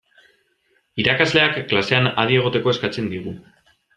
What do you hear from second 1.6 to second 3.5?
klasean adi egoteko eskatzen digu.